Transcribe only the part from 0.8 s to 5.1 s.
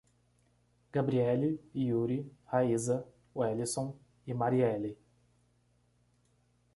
Gabriely, Iury, Raiza, Welison e Marieli